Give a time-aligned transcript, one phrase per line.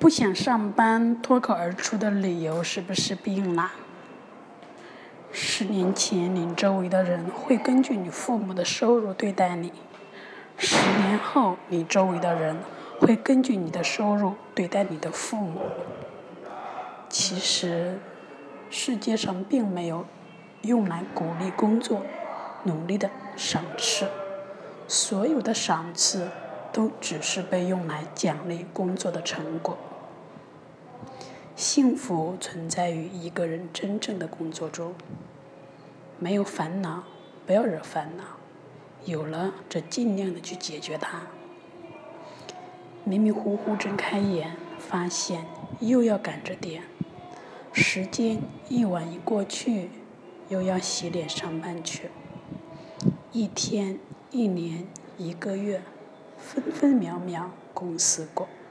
[0.00, 3.72] 不想上班脱口而出的理由是不是病了？
[5.30, 9.68] 十年前，你周围的人会根据你父母的收入对待你；
[10.56, 12.56] 十年后，你周围的人
[12.98, 15.60] 会根据你的收入对待你的父母。
[17.10, 17.98] 其实，
[18.70, 20.06] 世界上并没有
[20.62, 22.06] 用来鼓励工作、
[22.62, 24.08] 努力的赏赐，
[24.88, 26.30] 所有的赏赐
[26.72, 29.76] 都只是被用来奖励工作的成果。
[31.56, 34.94] 幸福存在于一个人真正的工作中。
[36.18, 37.04] 没有烦恼，
[37.46, 38.24] 不要惹烦恼；
[39.04, 41.22] 有了，则尽量的去解决它。
[43.04, 45.46] 迷迷糊糊睁开眼，发现
[45.80, 46.82] 又要赶着点。
[47.72, 49.88] 时间一晚一过去，
[50.48, 52.10] 又要洗脸上班去。
[53.32, 53.98] 一天，
[54.30, 55.82] 一年，一个月，
[56.40, 58.48] 分分秒秒，公司过。